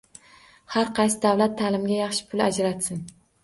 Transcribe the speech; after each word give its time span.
Har 0.75 0.89
qaysi 1.01 1.21
davlat 1.27 1.55
taʼlimga 1.61 1.95
yaxshi 2.01 2.29
pul 2.35 2.45
ajratsin 2.51 3.09